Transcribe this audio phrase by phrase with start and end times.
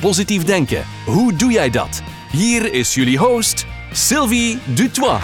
[0.00, 2.02] Positief denken, hoe doe jij dat?
[2.32, 5.22] Hier is jullie host, Sylvie Dutois.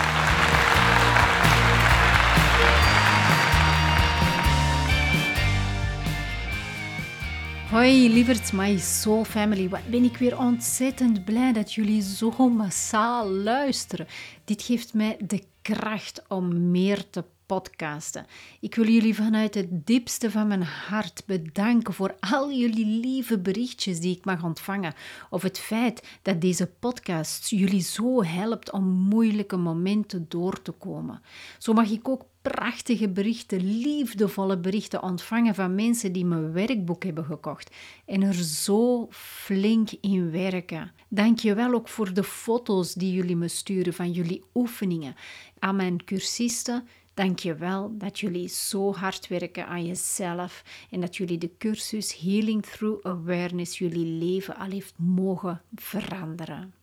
[7.71, 9.69] Hoi lieverds, my soul family.
[9.69, 14.07] Wat ben ik weer ontzettend blij dat jullie zo massaal luisteren.
[14.45, 18.27] Dit geeft mij de kracht om meer te podcasten.
[18.61, 24.01] Ik wil jullie vanuit het diepste van mijn hart bedanken voor al jullie lieve berichtjes
[24.01, 24.95] die ik mag ontvangen.
[25.31, 31.23] Of het feit dat deze podcast jullie zo helpt om moeilijke momenten door te komen.
[31.59, 37.25] Zo mag ik ook prachtige berichten, liefdevolle berichten ontvangen van mensen die mijn werkboek hebben
[37.25, 40.93] gekocht en er zo flink in werken.
[41.09, 45.15] Dank je wel ook voor de foto's die jullie me sturen van jullie oefeningen.
[45.59, 51.17] Aan mijn cursisten Dank je wel dat jullie zo hard werken aan jezelf en dat
[51.17, 56.75] jullie de cursus Healing Through Awareness jullie leven al heeft mogen veranderen.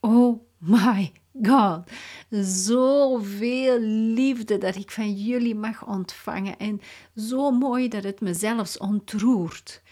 [0.00, 1.12] Oh my
[1.42, 1.90] God,
[2.30, 3.80] zoveel
[4.14, 6.80] liefde dat ik van jullie mag ontvangen en
[7.16, 9.82] zo mooi dat het me zelfs ontroert.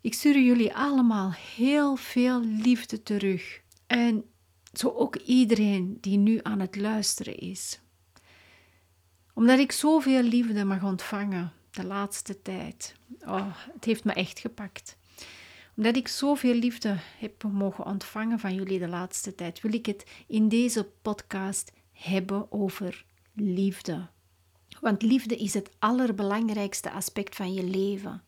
[0.00, 4.24] Ik stuur jullie allemaal heel veel liefde terug en
[4.72, 7.80] zo ook iedereen die nu aan het luisteren is
[9.36, 12.94] omdat ik zoveel liefde mag ontvangen de laatste tijd.
[13.20, 14.96] Oh, het heeft me echt gepakt.
[15.76, 20.06] Omdat ik zoveel liefde heb mogen ontvangen van jullie de laatste tijd, wil ik het
[20.26, 24.08] in deze podcast hebben over liefde.
[24.80, 28.22] Want liefde is het allerbelangrijkste aspect van je leven.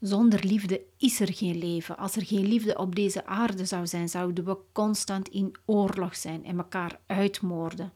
[0.00, 1.96] Zonder liefde is er geen leven.
[1.96, 6.44] Als er geen liefde op deze aarde zou zijn, zouden we constant in oorlog zijn
[6.44, 7.92] en elkaar uitmoorden.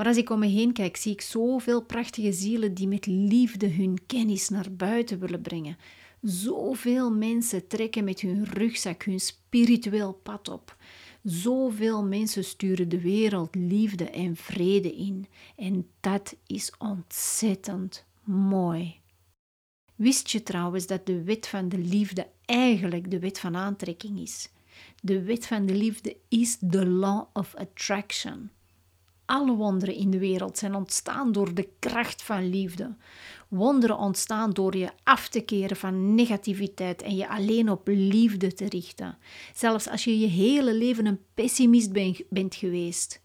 [0.00, 3.68] Maar als ik om me heen kijk, zie ik zoveel prachtige zielen die met liefde
[3.68, 5.76] hun kennis naar buiten willen brengen.
[6.22, 10.76] Zoveel mensen trekken met hun rugzak hun spiritueel pad op.
[11.22, 15.26] Zoveel mensen sturen de wereld liefde en vrede in.
[15.56, 19.00] En dat is ontzettend mooi.
[19.94, 24.50] Wist je trouwens dat de wet van de liefde eigenlijk de wet van aantrekking is?
[25.02, 28.50] De wet van de liefde is the law of attraction.
[29.30, 32.96] Alle wonderen in de wereld zijn ontstaan door de kracht van liefde.
[33.48, 38.68] Wonderen ontstaan door je af te keren van negativiteit en je alleen op liefde te
[38.68, 39.18] richten.
[39.54, 41.92] Zelfs als je je hele leven een pessimist
[42.28, 43.20] bent geweest,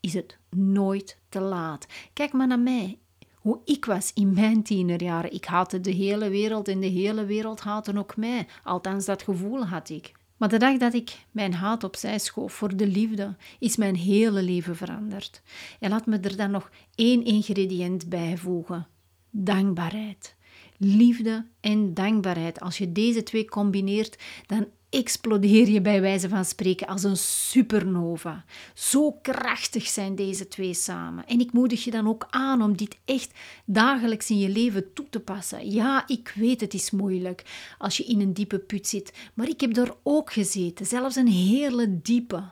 [0.00, 1.86] is het nooit te laat.
[2.12, 2.98] Kijk maar naar mij.
[3.34, 5.32] Hoe ik was in mijn tienerjaren.
[5.32, 8.46] Ik haatte de hele wereld en de hele wereld haatte ook mij.
[8.64, 10.12] Althans, dat gevoel had ik.
[10.36, 14.42] Maar de dag dat ik mijn haat opzij schoof voor de liefde, is mijn hele
[14.42, 15.42] leven veranderd.
[15.80, 18.86] En laat me er dan nog één ingrediënt bijvoegen:
[19.30, 20.34] dankbaarheid.
[20.78, 22.60] Liefde en dankbaarheid.
[22.60, 28.44] Als je deze twee combineert, dan explodeer je bij wijze van spreken als een supernova.
[28.74, 31.26] Zo krachtig zijn deze twee samen.
[31.26, 33.30] En ik moedig je dan ook aan om dit echt
[33.64, 35.70] dagelijks in je leven toe te passen.
[35.70, 37.42] Ja, ik weet het is moeilijk
[37.78, 41.28] als je in een diepe put zit, maar ik heb daar ook gezeten, zelfs een
[41.28, 42.42] hele diepe.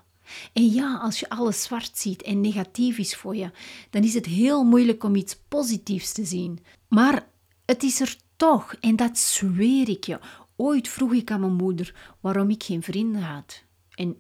[0.53, 3.51] En ja, als je alles zwart ziet en negatief is voor je,
[3.91, 6.59] dan is het heel moeilijk om iets positiefs te zien.
[6.89, 7.27] Maar
[7.65, 10.19] het is er toch, en dat zweer ik je.
[10.56, 13.65] Ooit vroeg ik aan mijn moeder waarom ik geen vrienden had.
[13.94, 14.16] En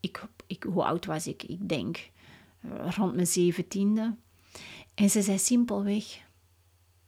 [0.00, 1.42] ik, ik, hoe oud was ik?
[1.42, 2.10] Ik denk
[2.60, 4.16] eh, rond mijn zeventiende.
[4.94, 6.20] En ze zei simpelweg: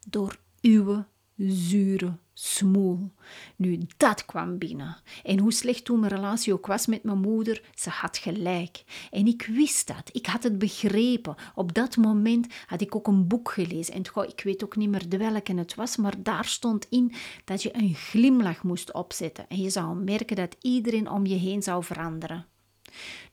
[0.09, 1.05] door uw
[1.37, 3.11] zure smoel.
[3.57, 4.97] Nu, dat kwam binnen.
[5.23, 8.85] En hoe slecht toen mijn relatie ook was met mijn moeder, ze had gelijk.
[9.11, 10.11] En ik wist dat.
[10.13, 11.35] Ik had het begrepen.
[11.55, 13.95] Op dat moment had ik ook een boek gelezen.
[13.95, 17.13] En goh, ik weet ook niet meer de welke het was, maar daar stond in
[17.45, 19.49] dat je een glimlach moest opzetten.
[19.49, 22.47] En je zou merken dat iedereen om je heen zou veranderen.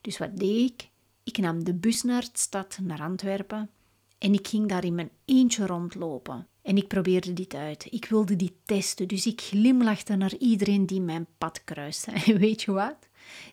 [0.00, 0.88] Dus wat deed ik?
[1.22, 3.70] Ik nam de bus naar de stad, naar Antwerpen.
[4.18, 6.46] En ik ging daar in mijn eentje rondlopen.
[6.70, 7.86] En ik probeerde dit uit.
[7.90, 12.10] Ik wilde dit testen, dus ik glimlachte naar iedereen die mijn pad kruiste.
[12.10, 12.96] En weet je wat?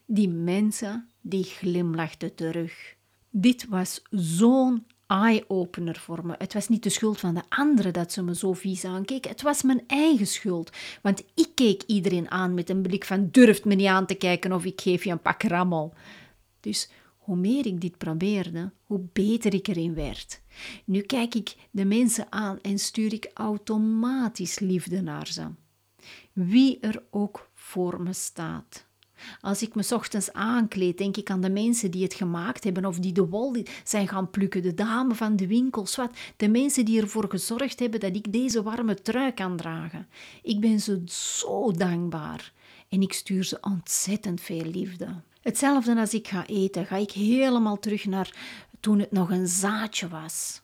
[0.05, 2.95] Die mensen, die glimlachten terug.
[3.29, 6.35] Dit was zo'n eye-opener voor me.
[6.37, 9.31] Het was niet de schuld van de anderen dat ze me zo vies aankeken.
[9.31, 10.71] Het was mijn eigen schuld.
[11.01, 14.51] Want ik keek iedereen aan met een blik van durft me niet aan te kijken
[14.51, 15.93] of ik geef je een pak rammel.
[16.59, 16.89] Dus
[17.27, 20.41] hoe meer ik dit probeerde, hoe beter ik erin werd.
[20.85, 25.47] Nu kijk ik de mensen aan en stuur ik automatisch liefde naar ze.
[26.33, 28.85] Wie er ook voor me staat.
[29.41, 33.00] Als ik me ochtends aankleed, denk ik aan de mensen die het gemaakt hebben of
[33.00, 37.01] die de wol zijn gaan plukken, de dame van de winkels, wat, de mensen die
[37.01, 40.07] ervoor gezorgd hebben dat ik deze warme trui kan dragen.
[40.44, 42.53] Ik ben ze zo dankbaar
[42.89, 45.21] en ik stuur ze ontzettend veel liefde.
[45.47, 48.35] Hetzelfde als ik ga eten, ga ik helemaal terug naar
[48.79, 50.61] toen het nog een zaadje was.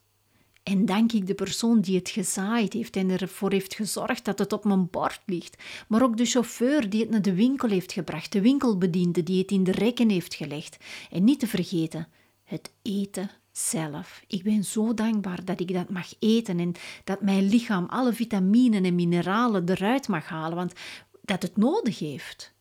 [0.64, 4.54] En dank ik de persoon die het gezaaid heeft en ervoor heeft gezorgd dat het
[4.54, 5.64] op mijn bord ligt.
[5.88, 9.52] Maar ook de chauffeur die het naar de winkel heeft gebracht, de winkelbediende die het
[9.52, 10.78] in de rekken heeft gelegd.
[11.12, 12.08] En niet te vergeten,
[12.44, 14.24] het eten zelf.
[14.28, 18.82] Ik ben zo dankbaar dat ik dat mag eten en dat mijn lichaam alle vitamine
[18.82, 20.74] en mineralen eruit mag halen, want
[21.22, 22.54] dat het nodig heeft.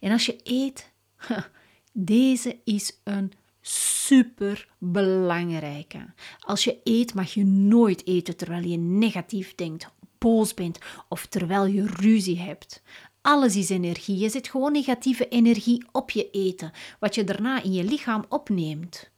[0.00, 0.96] En als je eet,
[1.92, 6.12] deze is een super belangrijke.
[6.38, 9.88] Als je eet, mag je nooit eten terwijl je negatief denkt,
[10.18, 10.78] boos bent
[11.08, 12.82] of terwijl je ruzie hebt.
[13.20, 14.18] Alles is energie.
[14.18, 19.10] Je zet gewoon negatieve energie op je eten, wat je daarna in je lichaam opneemt.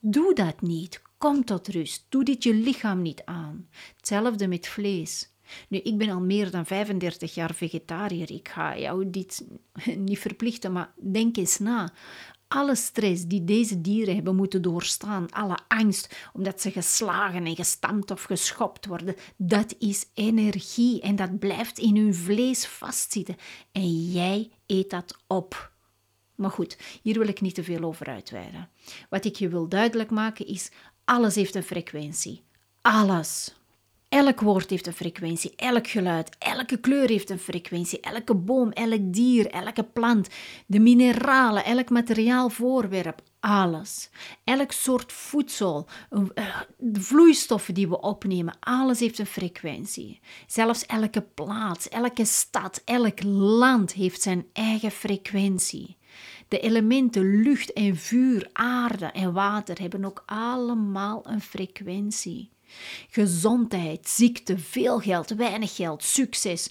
[0.00, 1.02] Doe dat niet.
[1.18, 2.06] Kom tot rust.
[2.08, 3.68] Doe dit je lichaam niet aan.
[3.96, 5.33] Hetzelfde met vlees.
[5.68, 8.30] Nu, ik ben al meer dan 35 jaar vegetariër.
[8.30, 9.46] Ik ga jou dit
[10.08, 11.92] niet verplichten, maar denk eens na
[12.54, 18.10] alle stress die deze dieren hebben moeten doorstaan, alle angst omdat ze geslagen en gestampt
[18.10, 23.36] of geschopt worden, dat is energie en dat blijft in hun vlees vastzitten.
[23.72, 25.72] En jij eet dat op.
[26.34, 28.68] Maar goed, hier wil ik niet te veel over uitweiden.
[29.08, 30.70] Wat ik je wil duidelijk maken is:
[31.04, 32.42] alles heeft een frequentie.
[32.80, 33.54] Alles.
[34.14, 39.00] Elk woord heeft een frequentie, elk geluid, elke kleur heeft een frequentie, elke boom, elk
[39.12, 40.28] dier, elke plant,
[40.66, 44.10] de mineralen, elk materiaal voorwerp, alles.
[44.44, 45.88] Elk soort voedsel,
[46.34, 50.20] eh, de vloeistoffen die we opnemen, alles heeft een frequentie.
[50.46, 55.96] Zelfs elke plaats, elke stad, elk land heeft zijn eigen frequentie.
[56.48, 62.53] De elementen lucht en vuur, aarde en water hebben ook allemaal een frequentie.
[63.10, 66.68] Gezondheid, ziekte, veel geld, weinig geld, succes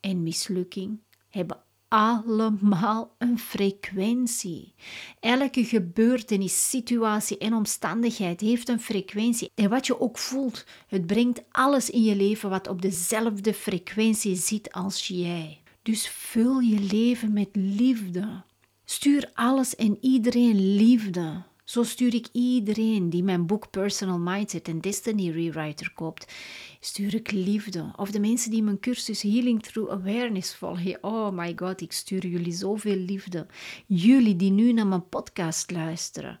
[0.00, 4.74] en mislukking hebben allemaal een frequentie.
[5.20, 9.50] Elke gebeurtenis, situatie en omstandigheid heeft een frequentie.
[9.54, 14.36] En wat je ook voelt, het brengt alles in je leven wat op dezelfde frequentie
[14.36, 15.60] zit als jij.
[15.82, 18.42] Dus vul je leven met liefde.
[18.84, 21.42] Stuur alles en iedereen liefde.
[21.66, 26.32] Zo stuur ik iedereen die mijn boek Personal Mindset en Destiny Rewriter koopt,
[26.80, 27.92] stuur ik liefde.
[27.96, 30.98] Of de mensen die mijn cursus Healing Through Awareness volgen.
[31.00, 33.46] Oh my god, ik stuur jullie zoveel liefde.
[33.86, 36.38] Jullie die nu naar mijn podcast luisteren.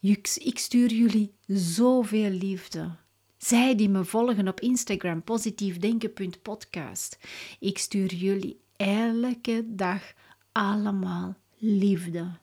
[0.00, 2.96] Ik stuur jullie zoveel liefde.
[3.36, 7.18] Zij die me volgen op Instagram, positiefdenken.podcast.
[7.58, 10.12] Ik stuur jullie elke dag
[10.52, 12.38] allemaal liefde.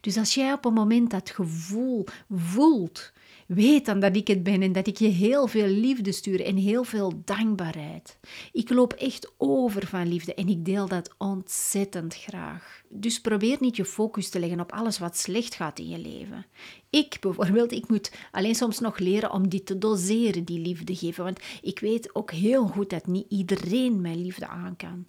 [0.00, 3.12] Dus als jij op een moment dat gevoel voelt,
[3.46, 6.56] weet dan dat ik het ben en dat ik je heel veel liefde stuur en
[6.56, 8.18] heel veel dankbaarheid.
[8.52, 12.82] Ik loop echt over van liefde en ik deel dat ontzettend graag.
[12.88, 16.46] Dus probeer niet je focus te leggen op alles wat slecht gaat in je leven.
[16.90, 21.24] Ik bijvoorbeeld, ik moet alleen soms nog leren om die te doseren, die liefde geven,
[21.24, 25.06] want ik weet ook heel goed dat niet iedereen mijn liefde aan kan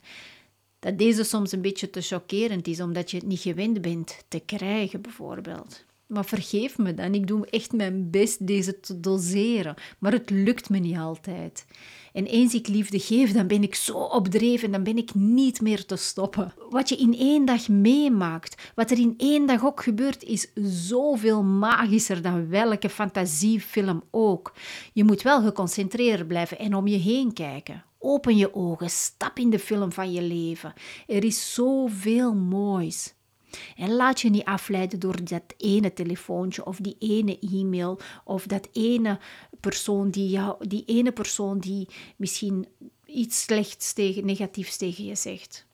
[0.85, 4.39] dat deze soms een beetje te chockerend is, omdat je het niet gewend bent te
[4.45, 5.83] krijgen, bijvoorbeeld.
[6.07, 10.69] Maar vergeef me dan, ik doe echt mijn best deze te doseren, maar het lukt
[10.69, 11.65] me niet altijd.
[12.13, 15.85] En eens ik liefde geef, dan ben ik zo opdreven, dan ben ik niet meer
[15.85, 16.53] te stoppen.
[16.69, 20.47] Wat je in één dag meemaakt, wat er in één dag ook gebeurt, is
[20.87, 24.53] zoveel magischer dan welke fantasiefilm ook.
[24.93, 27.83] Je moet wel geconcentreerd blijven en om je heen kijken.
[28.07, 30.73] Open je ogen, stap in de film van je leven.
[31.07, 33.13] Er is zoveel moois.
[33.75, 38.69] En laat je niet afleiden door dat ene telefoontje of die ene e-mail of dat
[38.71, 39.19] ene
[39.59, 42.67] persoon die jou, die ene persoon die misschien
[43.05, 45.65] iets slechts tegen, negatiefs tegen je zegt.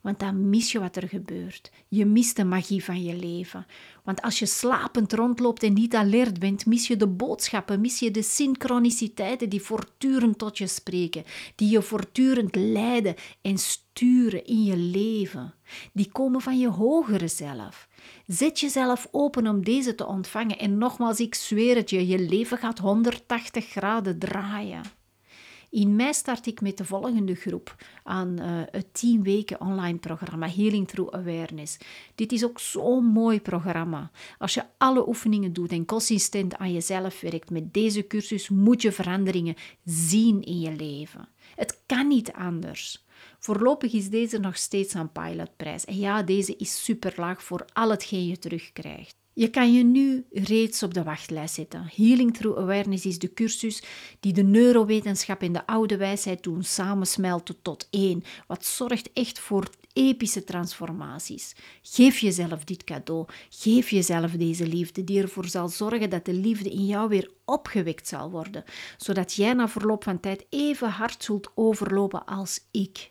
[0.00, 1.70] Want dan mis je wat er gebeurt.
[1.88, 3.66] Je mist de magie van je leven.
[4.04, 8.10] Want als je slapend rondloopt en niet alert bent, mis je de boodschappen, mis je
[8.10, 14.76] de synchroniciteiten die voortdurend tot je spreken, die je voortdurend leiden en sturen in je
[14.76, 15.54] leven.
[15.92, 17.88] Die komen van je hogere zelf.
[18.26, 22.58] Zet jezelf open om deze te ontvangen en nogmaals, ik zweer het je, je leven
[22.58, 24.99] gaat 180 graden draaien.
[25.70, 30.48] In mei start ik met de volgende groep aan uh, het 10 weken online programma
[30.48, 31.76] Healing Through Awareness.
[32.14, 34.10] Dit is ook zo'n mooi programma.
[34.38, 38.92] Als je alle oefeningen doet en consistent aan jezelf werkt met deze cursus, moet je
[38.92, 41.28] veranderingen zien in je leven.
[41.54, 43.04] Het kan niet anders.
[43.38, 45.84] Voorlopig is deze nog steeds aan pilotprijs.
[45.84, 49.19] En ja, deze is super laag voor al hetgeen je terugkrijgt.
[49.32, 51.90] Je kan je nu reeds op de wachtlijst zetten.
[51.94, 53.82] Healing Through Awareness is de cursus
[54.20, 59.70] die de neurowetenschap en de oude wijsheid doen samensmelten tot één, wat zorgt echt voor
[59.92, 61.54] epische transformaties.
[61.82, 63.26] Geef jezelf dit cadeau.
[63.50, 68.08] Geef jezelf deze liefde die ervoor zal zorgen dat de liefde in jou weer opgewekt
[68.08, 68.64] zal worden,
[68.96, 73.09] zodat jij na verloop van tijd even hard zult overlopen als ik.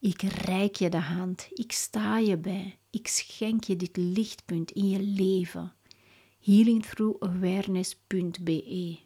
[0.00, 4.88] Ik reik je de hand, ik sta je bij, ik schenk je dit lichtpunt in
[4.88, 5.72] je leven.
[6.40, 8.98] healingthroughawareness.be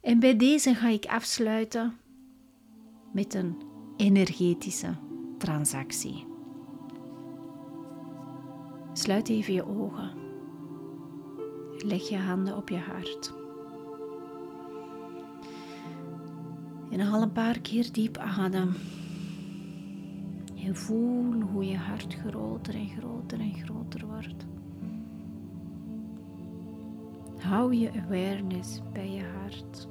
[0.00, 1.98] En bij deze ga ik afsluiten
[3.12, 3.62] met een
[3.96, 4.96] energetische
[5.38, 6.26] transactie.
[8.92, 10.18] Sluit even je ogen.
[11.76, 13.39] Leg je handen op je hart.
[16.90, 18.74] En haal een paar keer diep adem.
[20.64, 24.46] En voel hoe je hart groter en groter en groter wordt.
[27.38, 29.88] Hou je awareness bij je hart.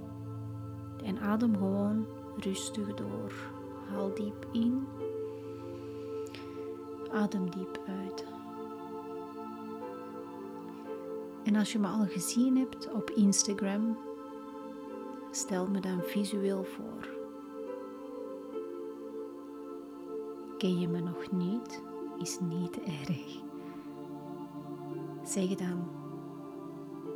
[1.04, 2.06] En adem gewoon
[2.38, 3.34] rustig door.
[3.90, 4.88] Haal diep in.
[7.12, 8.26] Adem diep uit.
[11.44, 13.98] En als je me al gezien hebt op Instagram,
[15.32, 17.10] stel me dan visueel voor.
[20.58, 21.84] Ken je me nog niet?
[22.18, 23.42] Is niet erg.
[25.24, 25.88] Zeg dan,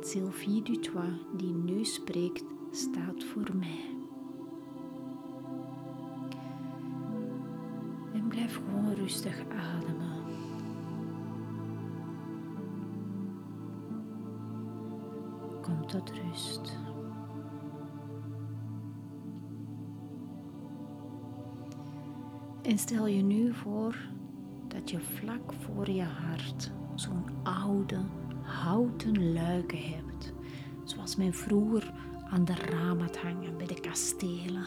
[0.00, 3.96] Sylvie Dutois die nu spreekt, staat voor mij.
[8.12, 10.22] En blijf gewoon rustig ademen.
[15.62, 16.93] Kom tot rust.
[22.64, 23.96] En stel je nu voor
[24.68, 28.00] dat je vlak voor je hart zo'n oude
[28.42, 30.32] houten luiken hebt,
[30.84, 31.92] zoals men vroeger
[32.30, 34.66] aan de raam had hangen bij de kastelen.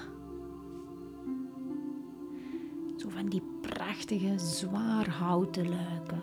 [2.98, 6.22] Zo van die prachtige, zwaar houten luiken.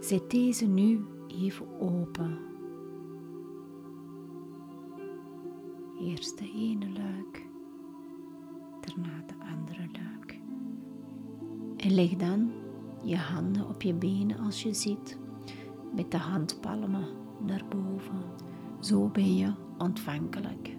[0.00, 2.47] Zet deze nu even open
[6.00, 7.46] Eerst de ene luik,
[8.80, 10.40] daarna de andere luik.
[11.76, 12.50] En leg dan
[13.04, 15.18] je handen op je benen als je zit,
[15.94, 17.04] met de handpalmen
[17.46, 18.22] naar boven.
[18.80, 20.76] Zo ben je ontvankelijk.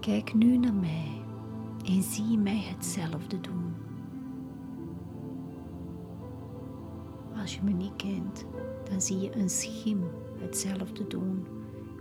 [0.00, 1.22] Kijk nu naar mij
[1.84, 3.71] en zie mij hetzelfde doen.
[7.42, 8.44] Als je me niet kent,
[8.90, 11.46] dan zie je een schim hetzelfde doen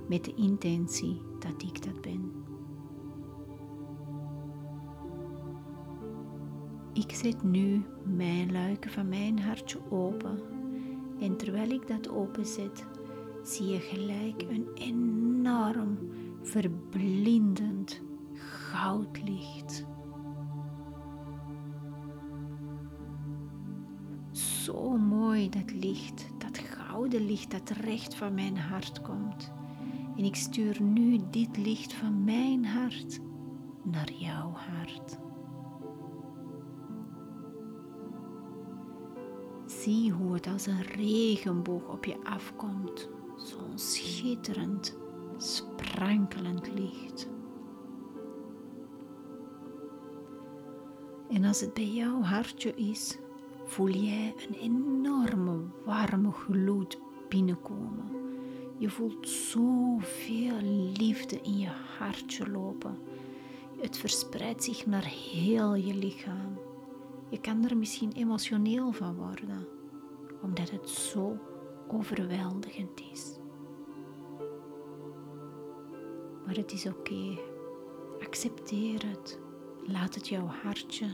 [0.08, 2.32] met de intentie dat ik dat ben.
[6.94, 10.40] Ik zet nu mijn luiken van mijn hartje open
[11.20, 12.86] en terwijl ik dat openzet,
[13.44, 15.98] zie je gelijk een enorm,
[16.42, 18.02] verblindend
[18.34, 19.86] goudlicht
[24.72, 29.52] zo mooi, dat licht, dat gouden licht dat recht van mijn hart komt.
[30.18, 33.20] En ik stuur nu dit licht van mijn hart
[33.84, 35.20] naar jouw hart.
[39.66, 44.98] Zie hoe het als een regenboog op je afkomt, zo'n schitterend,
[45.38, 47.30] sprankelend licht.
[51.30, 53.18] En als het bij jouw hartje is,
[53.72, 57.00] voel jij een enorme warme gloed
[57.30, 58.12] binnenkomen.
[58.78, 60.62] Je voelt zoveel
[60.98, 62.98] liefde in je hartje lopen.
[63.78, 66.60] Het verspreidt zich naar heel je lichaam.
[67.30, 69.68] Je kan er misschien emotioneel van worden,
[70.42, 71.38] omdat het zo
[71.88, 73.36] overweldigend is.
[76.46, 77.38] Maar het is oké.
[78.20, 79.40] Accepteer het.
[79.86, 81.06] Laat het jouw hartje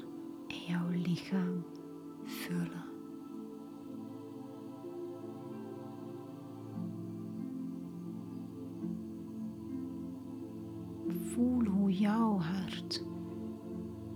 [0.47, 1.63] en jouw lichaam
[2.27, 2.85] vullen.
[11.07, 13.05] Voel hoe jouw hart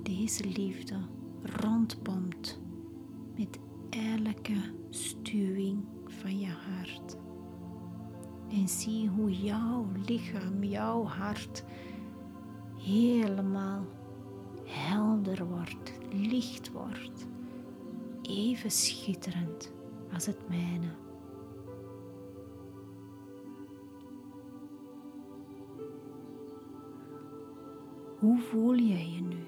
[0.03, 0.95] deze liefde
[1.41, 2.61] rondpompt
[3.37, 7.17] met elke stuwing van je hart.
[8.49, 11.63] En zie hoe jouw lichaam, jouw hart
[12.77, 13.85] helemaal
[14.65, 17.27] helder wordt, licht wordt,
[18.31, 19.73] even schitterend
[20.13, 20.89] als het mijne.
[28.19, 29.43] Hoe voel jij je nu?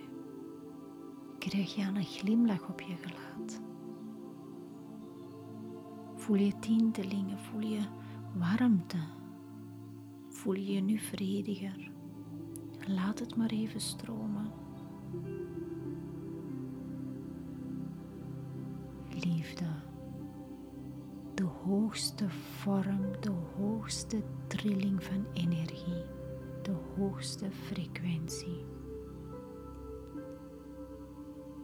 [1.37, 3.61] Krijg je een glimlach op je gelaat?
[6.15, 7.81] Voel je tintelingen, voel je
[8.33, 8.97] warmte?
[10.29, 11.91] Voel je je nu vrediger?
[12.87, 14.62] Laat het maar even stromen.
[19.25, 19.65] Liefde.
[21.33, 26.05] De hoogste vorm, de hoogste trilling van energie,
[26.61, 28.65] de hoogste frequentie.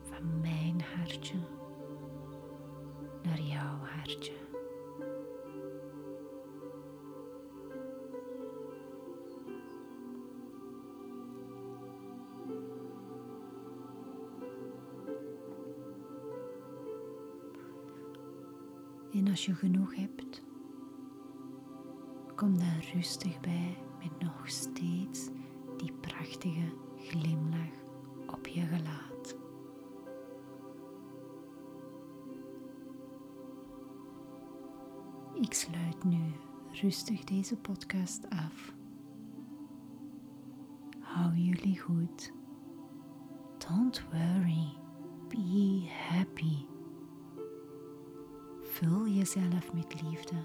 [0.02, 1.38] Van mijn hartje
[3.24, 4.39] naar jouw hartje.
[19.40, 20.42] Als je genoeg hebt,
[22.36, 25.30] kom dan rustig bij met nog steeds
[25.78, 27.74] die prachtige glimlach
[28.28, 29.36] op je gelaat.
[35.34, 36.32] Ik sluit nu
[36.72, 38.74] rustig deze podcast af.
[41.00, 42.32] Hou jullie goed.
[43.58, 44.78] Don't worry.
[45.28, 46.69] Be happy.
[48.80, 50.36] Vul jezelf met liefde.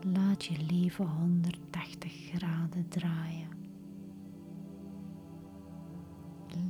[0.00, 3.48] Laat je leven 180 graden draaien.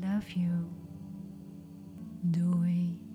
[0.00, 0.64] Love you.
[2.20, 3.05] Doei.